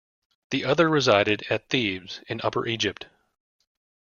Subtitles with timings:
[0.49, 3.05] The other resided at Thebes in Upper Egypt.